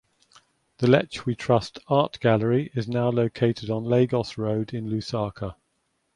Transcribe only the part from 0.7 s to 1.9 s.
The Lechwe Trust